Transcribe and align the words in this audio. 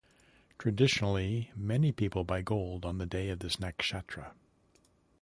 Traditionally, 0.57 1.51
many 1.55 1.91
people 1.91 2.23
buy 2.23 2.41
gold 2.41 2.85
on 2.85 2.97
the 2.97 3.05
day 3.05 3.29
of 3.29 3.37
this 3.37 3.57
Nakshatra. 3.57 4.31